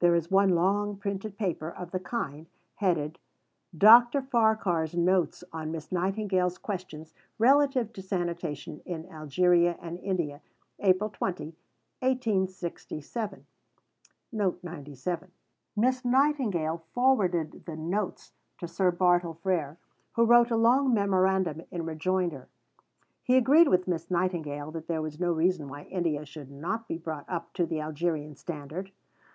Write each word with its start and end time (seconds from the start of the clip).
There 0.00 0.14
is 0.14 0.30
one 0.30 0.50
long 0.50 0.98
printed 0.98 1.38
paper 1.38 1.70
of 1.70 1.92
the 1.92 1.98
kind, 1.98 2.46
headed 2.74 3.18
"Dr. 3.74 4.20
Farquhar's 4.20 4.94
Notes 4.94 5.42
on 5.50 5.70
Miss 5.72 5.90
Nightingale's 5.90 6.58
Questions 6.58 7.14
relative 7.38 7.90
to 7.94 8.02
Sanitation 8.02 8.82
in 8.84 9.06
Algeria 9.10 9.78
and 9.80 9.98
India, 10.00 10.42
April 10.80 11.08
20, 11.08 11.56
1867." 12.00 13.46
Miss 15.74 16.04
Nightingale 16.04 16.84
forwarded 16.92 17.64
the 17.64 17.76
"Notes" 17.78 18.34
to 18.58 18.68
Sir 18.68 18.90
Bartle 18.90 19.38
Frere, 19.42 19.78
who 20.12 20.26
wrote 20.26 20.50
a 20.50 20.56
long 20.58 20.92
memorandum 20.92 21.62
in 21.70 21.86
rejoinder. 21.86 22.46
He 23.22 23.38
agreed 23.38 23.68
with 23.68 23.88
Miss 23.88 24.10
Nightingale 24.10 24.70
that 24.72 24.86
there 24.86 25.00
was 25.00 25.18
no 25.18 25.32
reason 25.32 25.66
why 25.66 25.84
India 25.84 26.26
should 26.26 26.50
not 26.50 26.86
be 26.86 26.98
brought 26.98 27.24
up 27.26 27.54
to 27.54 27.64
the 27.64 27.80
Algerian 27.80 28.34
standard. 28.34 28.92